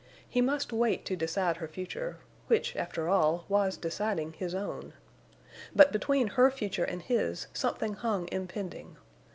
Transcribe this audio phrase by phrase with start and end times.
[0.27, 2.17] He must wait to decide her future,
[2.47, 4.93] which, after all, was deciding his own.
[5.75, 8.97] But between her future and his something hung impending.